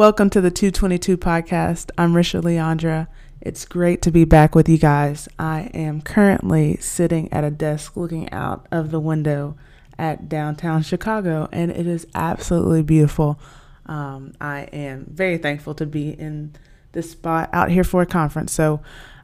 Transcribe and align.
Welcome 0.00 0.30
to 0.30 0.40
the 0.40 0.50
222 0.50 1.18
podcast. 1.18 1.90
I'm 1.98 2.14
Risha 2.14 2.40
Leondra. 2.40 3.06
It's 3.42 3.66
great 3.66 4.00
to 4.00 4.10
be 4.10 4.24
back 4.24 4.54
with 4.54 4.66
you 4.66 4.78
guys. 4.78 5.28
I 5.38 5.70
am 5.74 6.00
currently 6.00 6.78
sitting 6.78 7.30
at 7.30 7.44
a 7.44 7.50
desk 7.50 7.98
looking 7.98 8.32
out 8.32 8.66
of 8.70 8.92
the 8.92 8.98
window 8.98 9.58
at 9.98 10.26
downtown 10.26 10.80
Chicago, 10.80 11.50
and 11.52 11.70
it 11.70 11.86
is 11.86 12.06
absolutely 12.14 12.82
beautiful. 12.82 13.38
Um, 13.84 14.32
I 14.40 14.60
am 14.72 15.04
very 15.06 15.36
thankful 15.36 15.74
to 15.74 15.84
be 15.84 16.08
in 16.08 16.54
this 16.92 17.10
spot 17.10 17.50
out 17.52 17.70
here 17.70 17.84
for 17.84 18.00
a 18.00 18.06
conference. 18.06 18.54
So, 18.54 18.80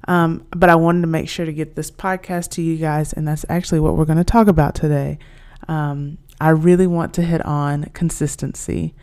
um, 0.06 0.46
but 0.50 0.68
I 0.68 0.74
wanted 0.74 1.00
to 1.00 1.06
make 1.06 1.30
sure 1.30 1.46
to 1.46 1.54
get 1.54 1.74
this 1.74 1.90
podcast 1.90 2.50
to 2.50 2.62
you 2.62 2.76
guys, 2.76 3.14
and 3.14 3.26
that's 3.26 3.46
actually 3.48 3.80
what 3.80 3.96
we're 3.96 4.04
going 4.04 4.18
to 4.18 4.24
talk 4.24 4.46
about 4.46 4.74
today. 4.74 5.18
Um, 5.68 6.18
I 6.38 6.50
really 6.50 6.86
want 6.86 7.14
to 7.14 7.22
hit 7.22 7.42
on 7.46 7.84
consistency 7.94 8.94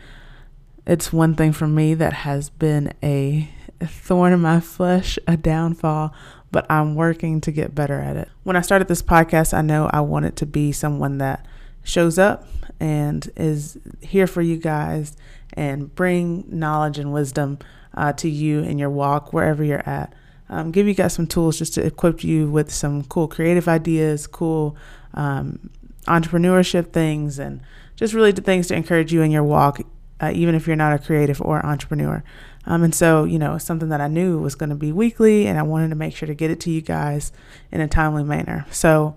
it's 0.86 1.12
one 1.12 1.34
thing 1.34 1.52
for 1.52 1.66
me 1.66 1.94
that 1.94 2.12
has 2.12 2.50
been 2.50 2.92
a 3.02 3.48
thorn 3.80 4.32
in 4.32 4.40
my 4.40 4.60
flesh, 4.60 5.18
a 5.26 5.36
downfall, 5.36 6.14
but 6.50 6.66
I'm 6.70 6.94
working 6.94 7.40
to 7.42 7.52
get 7.52 7.74
better 7.74 8.00
at 8.00 8.16
it. 8.16 8.28
When 8.42 8.56
I 8.56 8.60
started 8.60 8.88
this 8.88 9.02
podcast, 9.02 9.54
I 9.54 9.62
know 9.62 9.90
I 9.92 10.00
wanted 10.00 10.36
to 10.36 10.46
be 10.46 10.72
someone 10.72 11.18
that 11.18 11.46
shows 11.82 12.18
up 12.18 12.46
and 12.80 13.30
is 13.36 13.78
here 14.00 14.26
for 14.26 14.42
you 14.42 14.56
guys 14.56 15.16
and 15.54 15.94
bring 15.94 16.44
knowledge 16.48 16.98
and 16.98 17.12
wisdom 17.12 17.58
uh, 17.94 18.12
to 18.14 18.28
you 18.28 18.60
in 18.60 18.78
your 18.78 18.90
walk 18.90 19.32
wherever 19.32 19.64
you're 19.64 19.88
at. 19.88 20.14
Um, 20.48 20.70
give 20.70 20.86
you 20.86 20.94
guys 20.94 21.14
some 21.14 21.26
tools 21.26 21.58
just 21.58 21.74
to 21.74 21.84
equip 21.84 22.22
you 22.22 22.50
with 22.50 22.72
some 22.72 23.04
cool 23.04 23.28
creative 23.28 23.68
ideas, 23.68 24.26
cool 24.26 24.76
um, 25.14 25.70
entrepreneurship 26.06 26.92
things, 26.92 27.38
and 27.38 27.60
just 27.96 28.12
really 28.12 28.32
things 28.32 28.66
to 28.68 28.74
encourage 28.74 29.12
you 29.12 29.22
in 29.22 29.30
your 29.30 29.44
walk 29.44 29.80
uh, 30.24 30.30
even 30.32 30.54
if 30.54 30.66
you're 30.66 30.76
not 30.76 30.94
a 30.94 30.98
creative 30.98 31.40
or 31.42 31.64
entrepreneur. 31.64 32.24
Um, 32.66 32.82
and 32.82 32.94
so, 32.94 33.24
you 33.24 33.38
know, 33.38 33.58
something 33.58 33.90
that 33.90 34.00
I 34.00 34.08
knew 34.08 34.38
was 34.38 34.54
going 34.54 34.70
to 34.70 34.76
be 34.76 34.92
weekly, 34.92 35.46
and 35.46 35.58
I 35.58 35.62
wanted 35.62 35.90
to 35.90 35.94
make 35.94 36.16
sure 36.16 36.26
to 36.26 36.34
get 36.34 36.50
it 36.50 36.60
to 36.60 36.70
you 36.70 36.80
guys 36.80 37.32
in 37.70 37.80
a 37.80 37.88
timely 37.88 38.24
manner. 38.24 38.66
So, 38.70 39.16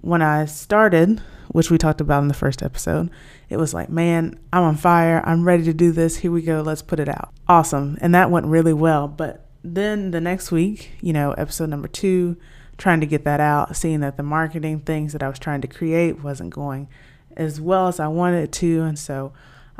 when 0.00 0.22
I 0.22 0.44
started, 0.44 1.20
which 1.48 1.70
we 1.70 1.78
talked 1.78 2.00
about 2.00 2.22
in 2.22 2.28
the 2.28 2.34
first 2.34 2.62
episode, 2.62 3.10
it 3.48 3.56
was 3.56 3.74
like, 3.74 3.88
man, 3.88 4.38
I'm 4.52 4.62
on 4.62 4.76
fire. 4.76 5.22
I'm 5.24 5.44
ready 5.44 5.64
to 5.64 5.74
do 5.74 5.90
this. 5.90 6.18
Here 6.18 6.30
we 6.30 6.42
go. 6.42 6.60
Let's 6.60 6.82
put 6.82 7.00
it 7.00 7.08
out. 7.08 7.32
Awesome. 7.48 7.98
And 8.00 8.14
that 8.14 8.30
went 8.30 8.46
really 8.46 8.72
well. 8.72 9.08
But 9.08 9.46
then 9.64 10.12
the 10.12 10.20
next 10.20 10.52
week, 10.52 10.92
you 11.00 11.12
know, 11.12 11.32
episode 11.32 11.68
number 11.68 11.88
two, 11.88 12.36
trying 12.76 13.00
to 13.00 13.06
get 13.06 13.24
that 13.24 13.40
out, 13.40 13.76
seeing 13.76 14.00
that 14.00 14.16
the 14.16 14.22
marketing 14.22 14.80
things 14.80 15.12
that 15.12 15.22
I 15.22 15.28
was 15.28 15.40
trying 15.40 15.62
to 15.62 15.68
create 15.68 16.22
wasn't 16.22 16.50
going 16.50 16.88
as 17.36 17.60
well 17.60 17.88
as 17.88 18.00
I 18.00 18.08
wanted 18.08 18.44
it 18.44 18.52
to. 18.52 18.82
And 18.82 18.98
so, 18.98 19.32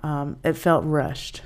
um, 0.03 0.39
it 0.45 0.55
felt 0.55 0.85
rushed. 0.85 1.43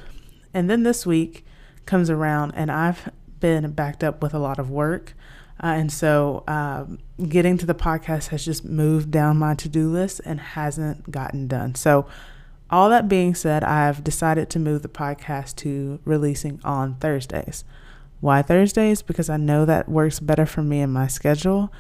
And 0.55 0.69
then 0.69 0.83
this 0.83 1.07
week 1.07 1.45
comes 1.87 2.11
around, 2.11 2.53
and 2.55 2.71
I've 2.71 3.11
been 3.41 3.71
backed 3.73 4.05
up 4.05 4.23
with 4.23 4.35
a 4.35 4.39
lot 4.39 4.59
of 4.59 4.71
work. 4.71 5.15
Uh, 5.63 5.69
and 5.69 5.93
so 5.93 6.43
um, 6.49 6.99
getting 7.29 7.57
to 7.59 7.67
the 7.67 7.75
podcast 7.75 8.29
has 8.29 8.45
just 8.45 8.65
moved 8.65 9.11
down 9.11 9.37
my 9.37 9.55
to 9.55 9.69
do 9.69 9.89
list 9.89 10.21
and 10.25 10.41
hasn't 10.41 11.11
gotten 11.11 11.47
done. 11.47 11.75
So, 11.75 12.07
all 12.71 12.89
that 12.89 13.07
being 13.07 13.35
said, 13.35 13.63
I've 13.63 14.03
decided 14.03 14.49
to 14.49 14.59
move 14.59 14.81
the 14.81 14.89
podcast 14.89 15.57
to 15.57 16.01
releasing 16.07 16.59
on 16.65 16.95
Thursdays. 16.95 17.65
Why 18.21 18.41
Thursdays? 18.41 19.03
Because 19.03 19.29
I 19.29 19.37
know 19.37 19.67
that 19.67 19.91
works 19.91 20.21
better 20.21 20.47
for 20.47 20.63
me 20.63 20.81
and 20.81 20.91
my 20.91 21.07
schedule. 21.07 21.71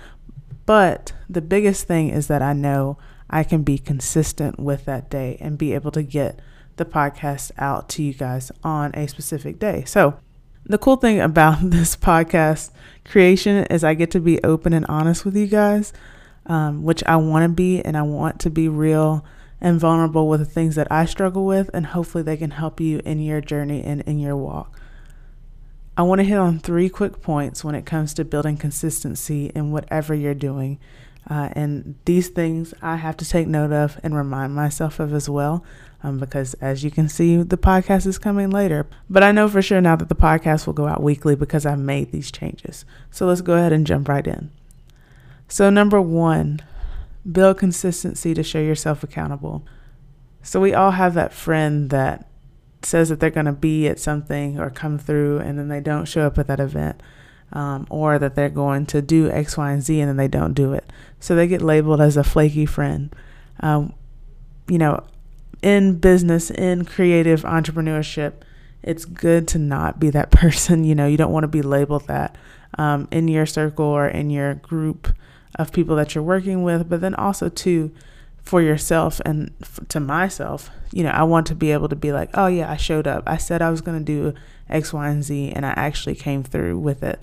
But 0.67 1.15
the 1.31 1.41
biggest 1.41 1.87
thing 1.87 2.11
is 2.11 2.27
that 2.27 2.43
I 2.43 2.53
know 2.53 2.99
I 3.31 3.43
can 3.43 3.63
be 3.63 3.79
consistent 3.79 4.61
with 4.61 4.85
that 4.85 5.09
day 5.09 5.39
and 5.41 5.57
be 5.57 5.73
able 5.73 5.93
to 5.93 6.03
get 6.03 6.41
the 6.77 6.85
podcast 6.85 7.51
out 7.59 7.89
to 7.91 8.03
you 8.03 8.15
guys 8.15 8.51
on 8.63 8.93
a 8.95 9.07
specific 9.07 9.59
day. 9.59 9.85
So, 9.87 10.19
the 10.65 10.79
cool 10.79 10.97
thing 10.97 11.21
about 11.21 11.59
this 11.71 11.97
podcast 11.97 12.71
creation 13.05 13.67
is 13.67 13.85
I 13.85 13.95
get 13.95 14.11
to 14.13 14.21
be 14.21 14.43
open 14.45 14.73
and 14.73 14.87
honest 14.87 15.25
with 15.25 15.37
you 15.37 15.47
guys, 15.47 15.93
um, 16.47 16.83
which 16.83 17.03
I 17.05 17.17
want 17.17 17.45
to 17.45 17.49
be, 17.49 17.81
and 17.83 17.97
I 17.97 18.03
want 18.03 18.41
to 18.41 18.51
be 18.51 18.69
real 18.69 19.25
and 19.61 19.79
vulnerable 19.79 20.29
with 20.29 20.41
the 20.41 20.47
things 20.47 20.75
that 20.75 20.91
I 20.91 21.05
struggle 21.05 21.47
with, 21.47 21.71
and 21.73 21.87
hopefully 21.87 22.25
they 22.25 22.37
can 22.37 22.51
help 22.51 22.81
you 22.81 23.01
in 23.05 23.21
your 23.21 23.41
journey 23.41 23.83
and 23.83 24.01
in 24.03 24.19
your 24.19 24.37
walk. 24.37 24.79
I 25.97 26.03
want 26.03 26.21
to 26.21 26.25
hit 26.25 26.39
on 26.39 26.59
three 26.59 26.89
quick 26.89 27.21
points 27.21 27.63
when 27.63 27.75
it 27.75 27.87
comes 27.87 28.15
to 28.15 28.25
building 28.25 28.57
consistency 28.57 29.53
in 29.55 29.73
whatever 29.73 30.15
you're 30.15 30.35
doing. 30.35 30.79
Uh, 31.29 31.51
and 31.53 31.95
these 32.07 32.29
things 32.29 32.75
I 32.83 32.97
have 32.97 33.17
to 33.19 33.29
take 33.29 33.47
note 33.47 33.73
of 33.73 34.01
and 34.03 34.17
remind 34.17 34.55
myself 34.55 34.99
of 34.99 35.13
as 35.13 35.29
well 35.29 35.65
um, 36.03 36.19
because 36.19 36.55
as 36.55 36.83
you 36.83 36.91
can 36.91 37.09
see, 37.09 37.37
the 37.43 37.57
podcast 37.57 38.07
is 38.07 38.19
coming 38.19 38.51
later. 38.51 38.87
But 39.09 39.23
I 39.23 39.31
know 39.31 39.49
for 39.49 39.63
sure 39.63 39.81
now 39.81 39.97
that 39.97 40.09
the 40.09 40.15
podcast 40.15 40.67
will 40.67 40.73
go 40.73 40.89
out 40.89 41.03
weekly 41.03 41.37
because 41.37 41.65
I've 41.65 41.79
made 41.79 42.11
these 42.11 42.33
changes. 42.33 42.85
So 43.11 43.27
let's 43.27 43.41
go 43.41 43.55
ahead 43.55 43.73
and 43.73 43.87
jump 43.87 44.09
right 44.09 44.27
in. 44.27 44.51
So, 45.49 45.71
number 45.71 46.01
one, 46.01 46.61
build 47.31 47.59
consistency 47.59 48.35
to 48.35 48.43
show 48.43 48.59
yourself 48.59 49.03
accountable. 49.03 49.65
So, 50.43 50.61
we 50.61 50.75
all 50.75 50.93
have 50.93 51.15
that 51.15 51.33
friend 51.33 51.91
that 51.91 52.27
says 52.83 53.11
that 53.11 53.21
they're 53.21 53.31
going 53.31 53.47
to 53.47 53.53
be 53.53 53.87
at 53.87 54.01
something 54.01 54.59
or 54.59 54.71
come 54.71 54.99
through 54.99 55.39
and 55.39 55.57
then 55.59 55.69
they 55.69 55.81
don't 55.81 56.07
show 56.07 56.27
up 56.27 56.39
at 56.39 56.49
that 56.49 56.59
event. 56.61 57.01
Um, 57.53 57.87
or 57.91 58.19
that 58.19 58.35
they're 58.35 58.49
going 58.49 58.87
to 58.87 59.03
do 59.03 59.31
X, 59.31 59.59
Y, 59.59 59.73
and 59.73 59.83
Z 59.83 60.01
and 60.01 60.09
then 60.09 60.17
they 60.17 60.27
don't 60.27 60.55
do 60.55 60.73
it. 60.73 60.91
So 61.21 61.37
they 61.37 61.47
get 61.47 61.61
labeled 61.61 62.01
as 62.01 62.17
a 62.17 62.25
flaky 62.25 62.65
friend. 62.65 63.15
Um, 63.61 63.93
you 64.69 64.79
know, 64.79 65.05
in 65.63 65.99
business, 65.99 66.51
in 66.51 66.85
creative 66.85 67.43
entrepreneurship, 67.43 68.35
it's 68.83 69.05
good 69.05 69.47
to 69.49 69.59
not 69.59 69.99
be 70.01 70.11
that 70.11 70.31
person. 70.33 70.85
You 70.85 70.95
know, 70.95 71.07
you 71.07 71.17
don't 71.17 71.33
want 71.33 71.45
to 71.45 71.49
be 71.49 71.63
labeled 71.63 72.07
that 72.09 72.37
um, 72.79 73.09
in 73.11 73.29
your 73.29 73.47
circle 73.47 73.87
or 73.87 74.09
in 74.09 74.31
your 74.31 74.55
group 74.55 75.15
of 75.57 75.73
people 75.73 75.97
that 75.97 76.15
you're 76.15 76.25
working 76.25 76.63
with, 76.63 76.89
but 76.89 77.01
then 77.01 77.15
also, 77.15 77.49
too, 77.49 77.93
for 78.43 78.61
yourself 78.61 79.21
and 79.25 79.53
f- 79.61 79.81
to 79.89 80.01
myself, 80.01 80.71
you 80.93 81.05
know, 81.05 81.11
I 81.11 81.23
want 81.23 81.47
to 81.49 81.55
be 81.55 81.73
able 81.73 81.89
to 81.89 81.97
be 81.97 82.13
like, 82.13 82.31
oh, 82.35 82.47
yeah, 82.47 82.71
I 82.71 82.77
showed 82.77 83.07
up. 83.07 83.23
I 83.27 83.37
said 83.37 83.63
I 83.63 83.71
was 83.71 83.81
going 83.81 83.99
to 83.99 84.05
do 84.05 84.35
X, 84.69 84.93
Y, 84.93 85.09
and 85.09 85.23
Z, 85.23 85.53
and 85.55 85.65
I 85.65 85.71
actually 85.71 86.15
came 86.15 86.43
through 86.43 86.79
with 86.79 87.03
it. 87.03 87.21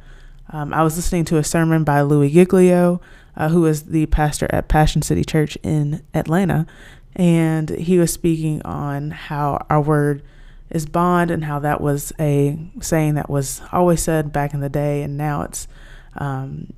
Um, 0.51 0.73
I 0.73 0.83
was 0.83 0.95
listening 0.95 1.25
to 1.25 1.37
a 1.37 1.43
sermon 1.43 1.83
by 1.83 2.01
Louis 2.01 2.31
Giglio, 2.31 3.01
uh, 3.35 3.49
who 3.49 3.65
is 3.65 3.83
the 3.83 4.05
pastor 4.07 4.47
at 4.51 4.67
Passion 4.67 5.01
City 5.01 5.23
Church 5.23 5.57
in 5.63 6.03
Atlanta 6.13 6.65
and 7.15 7.69
he 7.69 7.97
was 7.97 8.13
speaking 8.13 8.61
on 8.63 9.11
how 9.11 9.65
our 9.69 9.81
word 9.81 10.23
is 10.69 10.85
bond 10.85 11.31
and 11.31 11.45
how 11.45 11.59
that 11.59 11.81
was 11.81 12.13
a 12.19 12.57
saying 12.79 13.15
that 13.15 13.29
was 13.29 13.61
always 13.71 14.01
said 14.01 14.31
back 14.31 14.53
in 14.53 14.59
the 14.59 14.69
day. 14.69 15.01
And 15.01 15.17
now 15.17 15.41
it's 15.41 15.67
um, 16.15 16.73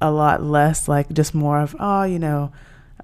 a 0.00 0.10
lot 0.10 0.42
less 0.42 0.88
like 0.88 1.12
just 1.12 1.34
more 1.34 1.60
of 1.60 1.74
oh 1.80 2.02
you 2.02 2.18
know 2.18 2.52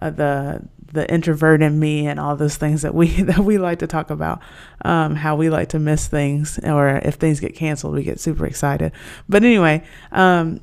uh, 0.01 0.11
the 0.11 0.63
the 0.93 1.11
introvert 1.11 1.63
in 1.63 1.79
me 1.81 2.07
and 2.07 2.21
all 2.21 2.37
those 2.37 2.57
things 2.57 2.83
that 2.83 2.95
we 2.95 3.09
that 3.23 3.39
we 3.39 3.59
like 3.59 3.79
to 3.79 3.87
talk 3.87 4.11
about 4.11 4.41
um, 4.85 5.17
how 5.17 5.35
we 5.35 5.49
like 5.49 5.71
to 5.71 5.79
miss 5.79 6.07
things 6.07 6.59
or 6.63 7.01
if 7.03 7.15
things 7.15 7.41
get 7.41 7.55
canceled 7.55 7.95
we 7.95 8.03
get 8.03 8.21
super 8.21 8.47
excited. 8.47 8.93
But 9.29 9.43
anyway 9.43 9.83
um, 10.13 10.61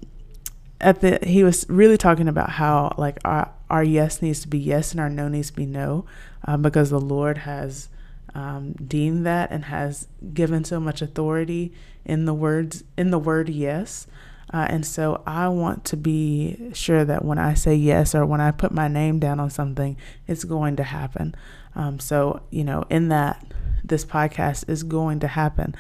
at 0.82 1.02
the 1.02 1.20
he 1.24 1.44
was 1.44 1.66
really 1.70 1.98
talking 1.98 2.28
about 2.28 2.52
how 2.52 2.94
like 2.98 3.18
our 3.26 3.52
our 3.70 3.84
yes 3.84 4.22
needs 4.22 4.40
to 4.42 4.48
be 4.48 4.58
yes 4.58 4.92
and 4.92 5.00
our 5.00 5.10
no 5.10 5.28
needs 5.28 5.50
to 5.50 5.56
be 5.56 5.66
no 5.66 6.06
um, 6.46 6.62
because 6.62 6.90
the 6.90 7.00
Lord 7.00 7.40
has 7.40 7.90
um, 8.36 8.74
deemed 8.74 9.26
that 9.26 9.52
and 9.52 9.66
has 9.66 10.08
given 10.34 10.64
so 10.64 10.80
much 10.80 11.02
authority 11.02 11.74
in 12.06 12.26
the 12.26 12.34
words 12.34 12.84
in 12.98 13.12
the 13.12 13.20
word 13.20 13.50
yes. 13.50 14.08
Uh, 14.52 14.66
and 14.68 14.84
so 14.84 15.22
I 15.28 15.48
want 15.50 15.86
to 15.86 15.98
be 15.98 16.72
sure 16.74 17.06
that 17.06 17.24
when 17.24 17.38
I 17.38 17.54
say 17.54 17.76
yes 17.76 18.16
or 18.16 18.26
when 18.26 18.42
I 18.42 18.50
put 18.50 18.72
my 18.72 18.88
name 18.88 19.20
down 19.20 19.40
on 19.40 19.52
something, 19.52 19.96
it's 20.28 20.44
going 20.44 20.76
to 20.78 20.84
happen. 20.84 21.36
Um, 21.76 22.00
so, 22.00 22.42
you 22.50 22.64
know, 22.64 22.84
in 22.90 23.10
that, 23.10 23.46
this 23.84 24.04
podcast 24.04 24.68
is 24.68 24.82
going 24.82 25.20
to 25.20 25.28
happen. 25.28 25.76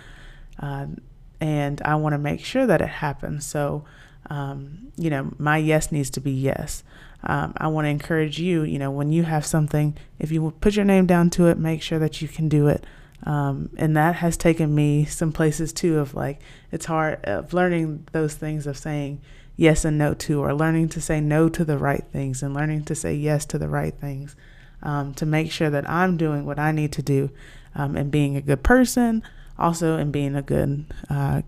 Uh, 0.60 0.86
and 1.42 1.81
I 1.81 1.95
want 1.95 2.13
to 2.13 2.19
make 2.19 2.45
sure 2.45 2.68
that 2.68 2.80
it 2.80 2.90
happens. 2.90 3.44
So, 3.44 3.86
um, 4.30 4.92
you 4.96 5.10
know, 5.10 5.34
my 5.38 5.58
yes 5.58 5.92
needs 5.92 6.10
to 6.12 6.22
be 6.22 6.31
yes. 6.31 6.84
Um, 7.24 7.54
I 7.58 7.68
want 7.68 7.86
to 7.86 7.90
encourage 7.90 8.40
you, 8.40 8.64
you 8.64 8.80
know, 8.80 8.92
when 8.92 9.12
you 9.12 9.24
have 9.24 9.46
something, 9.46 9.98
if 10.20 10.31
you 10.31 10.52
put 10.62 10.76
your 10.76 10.86
name 10.86 11.06
down 11.06 11.30
to 11.31 11.48
it, 11.48 11.58
make 11.58 11.81
sure 11.81 12.00
that 12.00 12.22
you 12.22 12.28
can 12.28 12.48
do 12.48 12.68
it. 12.68 12.86
Um, 13.24 13.70
and 13.78 13.98
that 13.98 14.16
has 14.16 14.38
taken 14.38 14.74
me 14.74 15.04
some 15.04 15.34
places 15.34 15.74
too 15.74 16.00
of 16.00 16.14
like, 16.14 16.40
it's 16.72 16.86
hard 16.86 17.24
of 17.26 17.54
learning 17.54 18.08
those 18.14 18.36
things 18.36 18.66
of 18.66 18.78
saying 18.78 19.20
yes 19.58 19.84
and 19.84 19.98
no 19.98 20.14
to, 20.14 20.42
or 20.42 20.54
learning 20.54 20.88
to 20.90 21.02
say 21.02 21.20
no 21.20 21.50
to 21.50 21.66
the 21.66 21.78
right 21.78 22.06
things 22.14 22.42
and 22.42 22.54
learning 22.54 22.86
to 22.86 22.96
say 22.96 23.14
yes 23.14 23.46
to 23.48 23.58
the 23.58 23.68
right 23.68 23.96
things 23.96 24.38
um, 24.81 25.14
to 25.16 25.26
make 25.26 25.52
sure 25.52 25.70
that 25.70 25.90
I'm 25.90 26.16
doing 26.16 26.46
what 26.46 26.60
I 26.60 26.72
need 26.72 26.94
to 26.94 27.02
do 27.02 27.30
um, 27.76 27.98
and 27.98 28.10
being 28.10 28.38
a 28.38 28.42
good 28.42 28.64
person, 28.64 29.22
also 29.58 29.98
in 29.98 30.12
being 30.12 30.36
a 30.36 30.42
good 30.42 30.86
uh, 31.10 31.42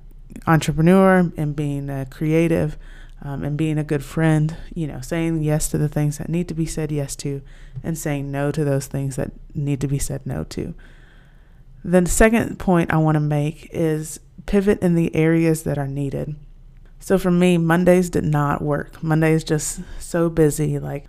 entrepreneur 0.47 1.31
and 1.37 1.55
being 1.55 1.89
a 1.89 2.05
creative 2.05 2.77
um, 3.21 3.43
and 3.43 3.57
being 3.57 3.77
a 3.77 3.83
good 3.83 4.03
friend, 4.03 4.55
you 4.73 4.87
know, 4.87 5.01
saying 5.01 5.43
yes 5.43 5.67
to 5.69 5.77
the 5.77 5.89
things 5.89 6.17
that 6.17 6.29
need 6.29 6.47
to 6.47 6.53
be 6.53 6.65
said 6.65 6.91
yes 6.91 7.15
to 7.17 7.41
and 7.83 7.97
saying 7.97 8.31
no 8.31 8.51
to 8.51 8.63
those 8.63 8.87
things 8.87 9.15
that 9.15 9.31
need 9.53 9.79
to 9.81 9.87
be 9.87 9.99
said 9.99 10.25
no 10.25 10.43
to. 10.45 10.73
The 11.83 12.05
second 12.07 12.59
point 12.59 12.93
I 12.93 12.97
want 12.97 13.15
to 13.15 13.21
make 13.21 13.69
is 13.71 14.19
pivot 14.45 14.81
in 14.81 14.95
the 14.95 15.15
areas 15.15 15.63
that 15.63 15.77
are 15.77 15.87
needed. 15.87 16.35
So 16.99 17.17
for 17.17 17.31
me, 17.31 17.57
Mondays 17.57 18.09
did 18.09 18.23
not 18.23 18.61
work. 18.61 19.01
Monday 19.01 19.33
is 19.33 19.43
just 19.43 19.81
so 19.99 20.29
busy. 20.29 20.77
Like 20.77 21.05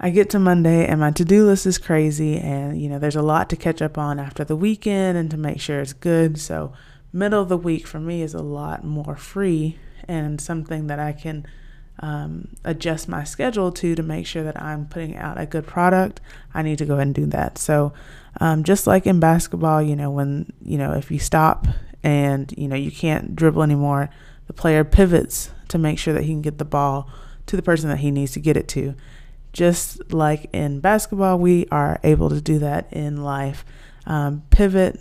I 0.00 0.10
get 0.10 0.30
to 0.30 0.38
Monday 0.38 0.86
and 0.86 1.00
my 1.00 1.10
to 1.12 1.24
do 1.24 1.44
list 1.44 1.66
is 1.66 1.78
crazy, 1.78 2.38
and 2.38 2.80
you 2.80 2.88
know, 2.88 2.98
there's 2.98 3.16
a 3.16 3.22
lot 3.22 3.48
to 3.50 3.56
catch 3.56 3.82
up 3.82 3.98
on 3.98 4.18
after 4.18 4.44
the 4.44 4.56
weekend 4.56 5.18
and 5.18 5.30
to 5.30 5.36
make 5.36 5.60
sure 5.60 5.80
it's 5.80 5.92
good. 5.92 6.38
So, 6.38 6.72
middle 7.18 7.42
of 7.42 7.48
the 7.48 7.56
week 7.56 7.86
for 7.86 8.00
me 8.00 8.22
is 8.22 8.34
a 8.34 8.42
lot 8.42 8.84
more 8.84 9.16
free 9.16 9.78
and 10.06 10.40
something 10.40 10.86
that 10.86 10.98
I 10.98 11.12
can 11.12 11.46
um, 12.00 12.48
adjust 12.64 13.08
my 13.08 13.24
schedule 13.24 13.72
to 13.72 13.94
to 13.94 14.02
make 14.02 14.26
sure 14.26 14.44
that 14.44 14.60
I'm 14.60 14.86
putting 14.86 15.16
out 15.16 15.40
a 15.40 15.46
good 15.46 15.66
product. 15.66 16.20
I 16.54 16.62
need 16.62 16.78
to 16.78 16.86
go 16.86 16.94
ahead 16.94 17.08
and 17.08 17.14
do 17.14 17.26
that. 17.26 17.58
So, 17.58 17.92
um, 18.40 18.62
just 18.62 18.86
like 18.86 19.06
in 19.06 19.18
basketball, 19.18 19.82
you 19.82 19.96
know, 19.96 20.10
when, 20.10 20.52
you 20.62 20.78
know, 20.78 20.92
if 20.92 21.10
you 21.10 21.18
stop 21.18 21.66
and, 22.02 22.52
you 22.56 22.68
know, 22.68 22.76
you 22.76 22.92
can't 22.92 23.34
dribble 23.34 23.62
anymore, 23.62 24.10
the 24.46 24.52
player 24.52 24.84
pivots 24.84 25.50
to 25.68 25.78
make 25.78 25.98
sure 25.98 26.14
that 26.14 26.22
he 26.22 26.32
can 26.32 26.42
get 26.42 26.58
the 26.58 26.64
ball 26.64 27.10
to 27.46 27.56
the 27.56 27.62
person 27.62 27.88
that 27.88 27.98
he 27.98 28.10
needs 28.10 28.32
to 28.32 28.40
get 28.40 28.56
it 28.56 28.68
to. 28.68 28.94
Just 29.52 30.12
like 30.12 30.48
in 30.52 30.78
basketball, 30.80 31.38
we 31.38 31.66
are 31.72 31.98
able 32.04 32.30
to 32.30 32.40
do 32.40 32.60
that 32.60 32.92
in 32.92 33.24
life. 33.24 33.64
Um, 34.06 34.44
pivot 34.50 35.00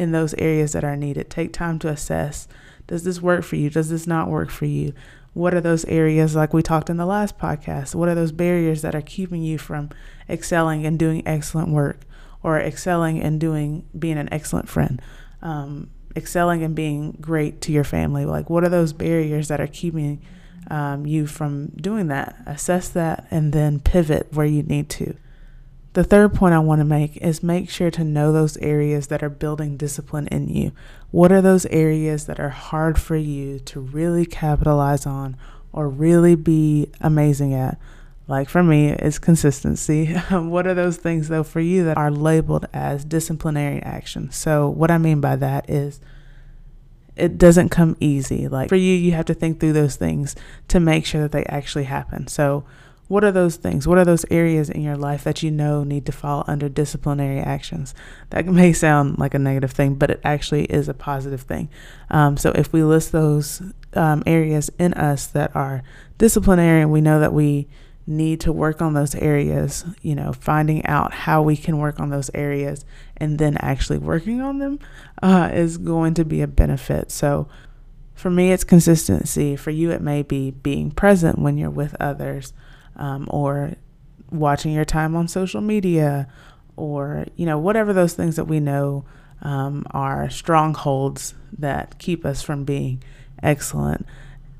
in 0.00 0.12
those 0.12 0.32
areas 0.34 0.72
that 0.72 0.82
are 0.82 0.96
needed. 0.96 1.28
Take 1.28 1.52
time 1.52 1.78
to 1.80 1.88
assess 1.88 2.48
does 2.90 3.04
this 3.04 3.22
work 3.22 3.44
for 3.44 3.54
you? 3.54 3.70
Does 3.70 3.88
this 3.88 4.04
not 4.08 4.28
work 4.28 4.50
for 4.50 4.64
you? 4.64 4.92
What 5.32 5.54
are 5.54 5.60
those 5.60 5.84
areas, 5.84 6.34
like 6.34 6.52
we 6.52 6.60
talked 6.60 6.90
in 6.90 6.96
the 6.96 7.06
last 7.06 7.38
podcast? 7.38 7.94
What 7.94 8.08
are 8.08 8.16
those 8.16 8.32
barriers 8.32 8.82
that 8.82 8.96
are 8.96 9.00
keeping 9.00 9.42
you 9.42 9.58
from 9.58 9.90
excelling 10.28 10.84
and 10.84 10.98
doing 10.98 11.22
excellent 11.24 11.68
work 11.68 12.00
or 12.42 12.58
excelling 12.58 13.20
and 13.20 13.38
doing, 13.38 13.86
being 13.96 14.18
an 14.18 14.28
excellent 14.32 14.68
friend? 14.68 15.00
Um, 15.40 15.90
excelling 16.16 16.64
and 16.64 16.74
being 16.74 17.16
great 17.20 17.60
to 17.60 17.72
your 17.72 17.84
family. 17.84 18.24
Like, 18.24 18.50
what 18.50 18.64
are 18.64 18.68
those 18.68 18.92
barriers 18.92 19.46
that 19.46 19.60
are 19.60 19.68
keeping 19.68 20.20
um, 20.68 21.06
you 21.06 21.28
from 21.28 21.68
doing 21.76 22.08
that? 22.08 22.42
Assess 22.44 22.88
that 22.88 23.28
and 23.30 23.52
then 23.52 23.78
pivot 23.78 24.32
where 24.32 24.46
you 24.46 24.64
need 24.64 24.88
to. 24.90 25.14
The 25.92 26.04
third 26.04 26.34
point 26.34 26.54
I 26.54 26.60
want 26.60 26.80
to 26.80 26.84
make 26.84 27.16
is 27.16 27.42
make 27.42 27.68
sure 27.68 27.90
to 27.90 28.04
know 28.04 28.32
those 28.32 28.56
areas 28.58 29.08
that 29.08 29.22
are 29.24 29.28
building 29.28 29.76
discipline 29.76 30.28
in 30.28 30.48
you. 30.48 30.70
What 31.10 31.32
are 31.32 31.40
those 31.40 31.66
areas 31.66 32.26
that 32.26 32.38
are 32.38 32.50
hard 32.50 32.98
for 32.98 33.16
you 33.16 33.58
to 33.60 33.80
really 33.80 34.24
capitalize 34.24 35.04
on 35.04 35.36
or 35.72 35.88
really 35.88 36.36
be 36.36 36.90
amazing 37.00 37.54
at? 37.54 37.76
Like 38.28 38.48
for 38.48 38.62
me, 38.62 38.90
it's 38.90 39.18
consistency. 39.18 40.14
what 40.30 40.68
are 40.68 40.74
those 40.74 40.96
things, 40.96 41.26
though, 41.26 41.42
for 41.42 41.58
you 41.58 41.84
that 41.84 41.96
are 41.96 42.12
labeled 42.12 42.66
as 42.72 43.04
disciplinary 43.04 43.82
action? 43.82 44.30
So, 44.30 44.68
what 44.68 44.92
I 44.92 44.98
mean 44.98 45.20
by 45.20 45.34
that 45.34 45.68
is 45.68 46.00
it 47.16 47.36
doesn't 47.36 47.70
come 47.70 47.96
easy. 47.98 48.46
Like 48.46 48.68
for 48.68 48.76
you, 48.76 48.94
you 48.94 49.10
have 49.12 49.24
to 49.26 49.34
think 49.34 49.58
through 49.58 49.72
those 49.72 49.96
things 49.96 50.36
to 50.68 50.78
make 50.78 51.04
sure 51.04 51.20
that 51.22 51.32
they 51.32 51.44
actually 51.46 51.84
happen. 51.84 52.28
So, 52.28 52.64
what 53.10 53.24
are 53.24 53.32
those 53.32 53.56
things? 53.56 53.88
What 53.88 53.98
are 53.98 54.04
those 54.04 54.24
areas 54.30 54.70
in 54.70 54.82
your 54.82 54.96
life 54.96 55.24
that 55.24 55.42
you 55.42 55.50
know 55.50 55.82
need 55.82 56.06
to 56.06 56.12
fall 56.12 56.44
under 56.46 56.68
disciplinary 56.68 57.40
actions? 57.40 57.92
That 58.30 58.46
may 58.60 58.72
sound 58.72 59.18
like 59.18 59.34
a 59.34 59.38
negative 59.40 59.72
thing, 59.72 59.96
but 59.96 60.12
it 60.12 60.20
actually 60.22 60.66
is 60.66 60.88
a 60.88 60.94
positive 60.94 61.40
thing. 61.40 61.70
Um, 62.08 62.36
so 62.36 62.52
if 62.52 62.72
we 62.72 62.84
list 62.84 63.10
those 63.10 63.62
um, 63.94 64.22
areas 64.26 64.70
in 64.78 64.94
us 64.94 65.26
that 65.26 65.56
are 65.56 65.82
disciplinary 66.18 66.82
and 66.82 66.92
we 66.92 67.00
know 67.00 67.18
that 67.18 67.32
we 67.32 67.66
need 68.06 68.38
to 68.42 68.52
work 68.52 68.80
on 68.80 68.94
those 68.94 69.16
areas, 69.16 69.84
you 70.02 70.14
know, 70.14 70.32
finding 70.32 70.86
out 70.86 71.12
how 71.12 71.42
we 71.42 71.56
can 71.56 71.78
work 71.78 71.98
on 71.98 72.10
those 72.10 72.30
areas 72.32 72.84
and 73.16 73.40
then 73.40 73.56
actually 73.56 73.98
working 73.98 74.40
on 74.40 74.60
them 74.60 74.78
uh, 75.20 75.50
is 75.52 75.78
going 75.78 76.14
to 76.14 76.24
be 76.24 76.42
a 76.42 76.46
benefit. 76.46 77.10
So 77.10 77.48
for 78.14 78.30
me, 78.30 78.52
it's 78.52 78.62
consistency. 78.62 79.56
For 79.56 79.70
you, 79.70 79.90
it 79.90 80.00
may 80.00 80.22
be 80.22 80.52
being 80.52 80.92
present 80.92 81.40
when 81.40 81.58
you're 81.58 81.70
with 81.70 81.96
others 81.98 82.52
um, 82.96 83.26
or 83.30 83.74
watching 84.30 84.72
your 84.72 84.84
time 84.84 85.16
on 85.16 85.28
social 85.28 85.60
media 85.60 86.28
or 86.76 87.26
you 87.36 87.44
know 87.44 87.58
whatever 87.58 87.92
those 87.92 88.14
things 88.14 88.36
that 88.36 88.44
we 88.44 88.60
know 88.60 89.04
um, 89.42 89.84
are 89.90 90.30
strongholds 90.30 91.34
that 91.56 91.98
keep 91.98 92.24
us 92.24 92.42
from 92.42 92.64
being 92.64 93.02
excellent 93.42 94.06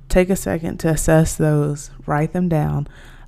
take 0.08 0.28
a 0.28 0.36
second 0.36 0.78
to 0.78 0.88
assess 0.88 1.36
those 1.36 1.90
write 2.06 2.32
them 2.32 2.48
down 2.48 2.86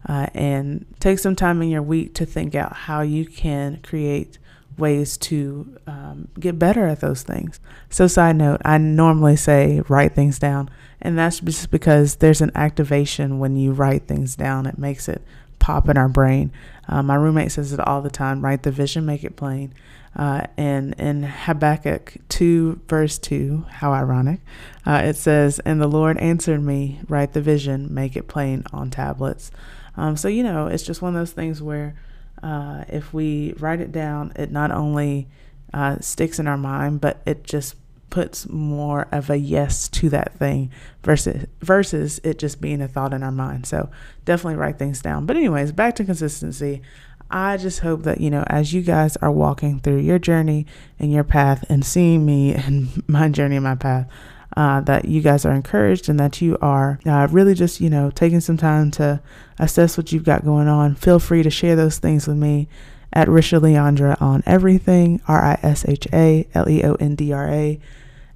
uh, 0.08 0.26
and 0.34 0.84
take 0.98 1.18
some 1.18 1.36
time 1.36 1.62
in 1.62 1.68
your 1.68 1.82
week 1.82 2.12
to 2.14 2.26
think 2.26 2.54
out 2.54 2.72
how 2.72 3.00
you 3.00 3.24
can 3.24 3.78
create 3.82 4.38
ways 4.78 5.16
to 5.18 5.78
um, 5.86 6.28
get 6.38 6.58
better 6.58 6.86
at 6.86 7.00
those 7.00 7.22
things. 7.22 7.60
So, 7.90 8.06
side 8.06 8.36
note, 8.36 8.60
I 8.64 8.78
normally 8.78 9.36
say 9.36 9.82
write 9.88 10.14
things 10.14 10.38
down, 10.38 10.70
and 11.00 11.18
that's 11.18 11.40
just 11.40 11.70
because 11.70 12.16
there's 12.16 12.40
an 12.40 12.52
activation 12.54 13.38
when 13.38 13.56
you 13.56 13.72
write 13.72 14.06
things 14.06 14.36
down. 14.36 14.66
It 14.66 14.78
makes 14.78 15.08
it 15.08 15.22
pop 15.58 15.88
in 15.88 15.96
our 15.96 16.08
brain. 16.08 16.52
Uh, 16.88 17.02
my 17.02 17.14
roommate 17.14 17.52
says 17.52 17.72
it 17.72 17.80
all 17.80 18.02
the 18.02 18.10
time 18.10 18.42
write 18.42 18.62
the 18.64 18.70
vision, 18.70 19.06
make 19.06 19.24
it 19.24 19.36
plain. 19.36 19.72
Uh, 20.14 20.42
and 20.58 20.94
in 20.98 21.22
Habakkuk 21.22 22.16
2, 22.28 22.80
verse 22.86 23.16
2, 23.18 23.64
how 23.68 23.92
ironic, 23.92 24.40
uh, 24.84 25.00
it 25.04 25.16
says, 25.16 25.58
And 25.60 25.80
the 25.80 25.86
Lord 25.86 26.18
answered 26.18 26.62
me, 26.62 27.00
write 27.08 27.32
the 27.32 27.40
vision, 27.40 27.92
make 27.92 28.14
it 28.14 28.28
plain 28.28 28.64
on 28.72 28.90
tablets. 28.90 29.50
Um, 29.96 30.16
so, 30.16 30.28
you 30.28 30.42
know, 30.42 30.66
it's 30.66 30.82
just 30.82 31.00
one 31.00 31.14
of 31.14 31.20
those 31.20 31.32
things 31.32 31.62
where 31.62 31.94
uh, 32.42 32.84
if 32.88 33.12
we 33.14 33.54
write 33.58 33.80
it 33.80 33.92
down, 33.92 34.32
it 34.36 34.50
not 34.50 34.70
only 34.70 35.28
uh, 35.72 35.98
sticks 36.00 36.38
in 36.38 36.46
our 36.46 36.56
mind, 36.56 37.00
but 37.00 37.22
it 37.26 37.44
just 37.44 37.76
puts 38.10 38.46
more 38.50 39.08
of 39.10 39.30
a 39.30 39.38
yes 39.38 39.88
to 39.88 40.10
that 40.10 40.34
thing 40.38 40.70
versus 41.02 41.46
versus 41.60 42.20
it 42.22 42.38
just 42.38 42.60
being 42.60 42.82
a 42.82 42.88
thought 42.88 43.14
in 43.14 43.22
our 43.22 43.32
mind. 43.32 43.64
So 43.64 43.88
definitely 44.26 44.56
write 44.56 44.78
things 44.78 45.00
down. 45.00 45.24
But 45.24 45.36
anyways, 45.36 45.72
back 45.72 45.94
to 45.96 46.04
consistency. 46.04 46.82
I 47.30 47.56
just 47.56 47.80
hope 47.80 48.02
that 48.02 48.20
you 48.20 48.28
know 48.28 48.44
as 48.48 48.74
you 48.74 48.82
guys 48.82 49.16
are 49.16 49.32
walking 49.32 49.80
through 49.80 50.00
your 50.00 50.18
journey 50.18 50.66
and 50.98 51.10
your 51.10 51.24
path 51.24 51.64
and 51.70 51.84
seeing 51.84 52.26
me 52.26 52.54
and 52.54 53.02
my 53.08 53.30
journey 53.30 53.56
and 53.56 53.64
my 53.64 53.76
path, 53.76 54.08
uh, 54.56 54.80
that 54.82 55.06
you 55.06 55.20
guys 55.20 55.44
are 55.44 55.52
encouraged 55.52 56.08
and 56.08 56.18
that 56.20 56.40
you 56.40 56.58
are 56.60 56.98
uh, 57.06 57.28
really 57.30 57.54
just, 57.54 57.80
you 57.80 57.90
know, 57.90 58.10
taking 58.10 58.40
some 58.40 58.56
time 58.56 58.90
to 58.92 59.20
assess 59.58 59.96
what 59.96 60.12
you've 60.12 60.24
got 60.24 60.44
going 60.44 60.68
on. 60.68 60.94
Feel 60.94 61.18
free 61.18 61.42
to 61.42 61.50
share 61.50 61.76
those 61.76 61.98
things 61.98 62.26
with 62.26 62.36
me 62.36 62.68
at 63.12 63.28
Risha 63.28 63.60
Leondra 63.60 64.20
on 64.20 64.42
everything, 64.46 65.20
R 65.28 65.42
I 65.42 65.58
S 65.62 65.84
H 65.86 66.06
A 66.12 66.46
L 66.54 66.68
E 66.68 66.82
O 66.84 66.94
N 66.94 67.14
D 67.14 67.32
R 67.32 67.48
A. 67.48 67.80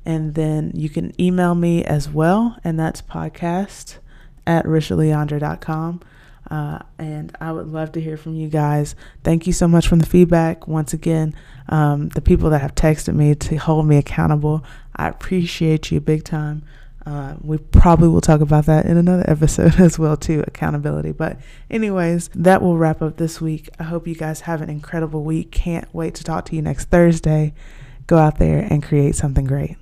And 0.05 0.35
then 0.35 0.71
you 0.75 0.89
can 0.89 1.19
email 1.21 1.55
me 1.55 1.85
as 1.85 2.09
well, 2.09 2.57
and 2.63 2.79
that's 2.79 3.03
podcast 3.03 3.97
at 4.47 4.65
rishaleondra.com. 4.65 6.01
Uh, 6.51 6.79
and 6.99 7.37
I 7.41 7.53
would 7.53 7.69
love 7.69 7.93
to 7.93 8.01
hear 8.01 8.17
from 8.17 8.35
you 8.35 8.49
guys. 8.49 8.95
Thank 9.25 9.47
you 9.47 9.53
so 9.53 9.67
much 9.67 9.89
for 9.89 9.97
the 9.97 10.07
feedback. 10.07 10.69
Once 10.69 10.93
again, 10.93 11.35
um, 11.69 12.09
the 12.11 12.21
people 12.21 12.51
that 12.51 12.61
have 12.61 12.75
texted 12.75 13.15
me 13.15 13.35
to 13.35 13.57
hold 13.57 13.87
me 13.87 13.97
accountable, 13.97 14.65
I 14.95 15.09
appreciate 15.09 15.91
you 15.91 16.01
big 16.01 16.25
time. 16.25 16.63
Uh, 17.05 17.37
we 17.41 17.57
probably 17.57 18.09
will 18.09 18.21
talk 18.21 18.41
about 18.41 18.67
that 18.67 18.85
in 18.85 18.97
another 18.97 19.25
episode 19.31 19.79
as 19.79 19.97
well 19.97 20.17
too 20.17 20.43
accountability 20.49 21.13
but 21.13 21.39
anyways 21.71 22.29
that 22.35 22.61
will 22.61 22.77
wrap 22.77 23.01
up 23.01 23.17
this 23.17 23.41
week 23.41 23.71
i 23.79 23.85
hope 23.85 24.09
you 24.09 24.15
guys 24.17 24.41
have 24.41 24.61
an 24.61 24.69
incredible 24.69 25.23
week 25.23 25.53
can't 25.53 25.87
wait 25.95 26.17
to 26.17 26.25
talk 26.25 26.45
to 26.45 26.57
you 26.57 26.63
next 26.63 26.87
thursday 26.87 27.55
go 28.09 28.19
out 28.19 28.41
there 28.41 28.67
and 28.71 28.83
create 28.83 29.15
something 29.15 29.45
great 29.45 29.77